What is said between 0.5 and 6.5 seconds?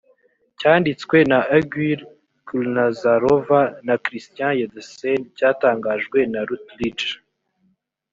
cyanditswe na aigul kulnazarova na christian ydesen cyatangajwe na